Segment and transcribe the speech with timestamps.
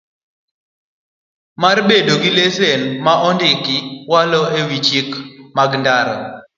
[1.61, 3.65] Mar bedo gi lesen ma ondik
[4.09, 5.17] malo e wi chike
[5.57, 6.17] mag ndara.